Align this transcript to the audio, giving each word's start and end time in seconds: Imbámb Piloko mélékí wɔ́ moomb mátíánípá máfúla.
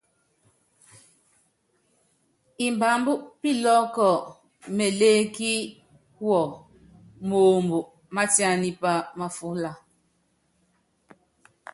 Imbámb 2.67 3.05
Piloko 3.41 4.09
mélékí 4.77 5.53
wɔ́ 6.25 6.43
moomb 7.27 7.69
mátíánípá 8.15 8.91
máfúla. 9.17 9.71